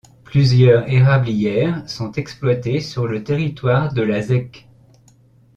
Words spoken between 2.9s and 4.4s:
le territoire de la